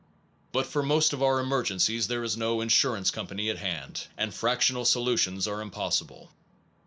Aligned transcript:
But 0.51 0.65
for 0.65 0.81
most 0.81 1.13
of 1.13 1.21
our 1.21 1.39
emergencies 1.39 2.07
there 2.07 2.23
is 2.23 2.35
no 2.35 2.57
insur 2.57 2.97
ance 2.97 3.11
company 3.11 3.51
at 3.51 3.59
hand, 3.59 4.07
and 4.17 4.33
fractional 4.33 4.83
solutions 4.83 5.47
are 5.47 5.61
impossible. 5.61 6.31